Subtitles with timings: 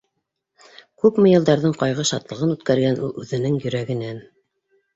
[1.03, 4.27] Күпме йылдарҙың ҡайғы-шатлығын үткәргән ул үҙенең йөрәгенән.